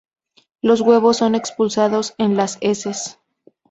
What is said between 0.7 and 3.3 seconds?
huevos son expulsados con las heces.